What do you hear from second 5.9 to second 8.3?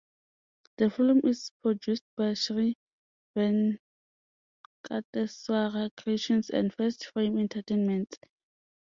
Creations and First Frame Entertainments.